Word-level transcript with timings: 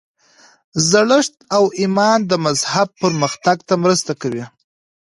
زړښت 0.89 1.35
او 1.55 1.63
ایمان 1.79 2.19
د 2.31 2.31
مذهب 2.45 2.87
پرمختګ 3.01 3.57
ته 3.67 3.73
مرسته 3.83 4.13
کوي. 4.21 4.43